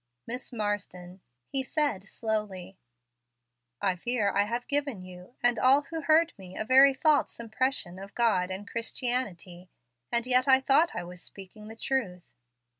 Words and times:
"Miss 0.25 0.51
Marsden," 0.51 1.21
he 1.47 1.61
said 1.61 2.05
slowly, 2.07 2.75
"I 3.83 3.95
fear 3.95 4.31
I 4.31 4.45
have 4.45 4.67
given 4.67 5.03
you, 5.03 5.35
and 5.43 5.59
all 5.59 5.83
who 5.83 6.01
heard 6.01 6.33
me, 6.39 6.57
a 6.57 6.65
very 6.65 6.91
false 6.95 7.39
impression 7.39 7.99
of 7.99 8.15
God 8.15 8.49
and 8.49 8.67
Christianity; 8.67 9.69
and 10.11 10.25
yet 10.25 10.47
I 10.47 10.59
thought 10.59 10.95
I 10.95 11.03
was 11.03 11.21
speaking 11.21 11.67
the 11.67 11.75
truth." 11.75 12.23